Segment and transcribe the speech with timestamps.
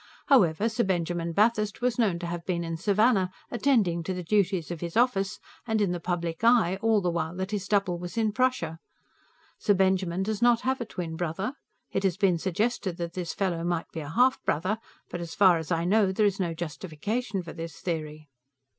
[0.29, 4.71] However, Sir Benjamin Bathurst was known to have been in Savannah, attending to the duties
[4.71, 8.17] of his office, and in the public eye, all the while that his double was
[8.17, 8.79] in Prussia.
[9.59, 11.53] Sir Benjamin does not have a twin brother.
[11.91, 14.79] It has been suggested that this fellow might be a half brother,
[15.11, 18.27] but, as far as I know, there is no justification for this theory.